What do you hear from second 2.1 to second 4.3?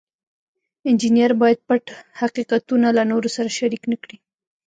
حقیقتونه له نورو سره شریک نکړي.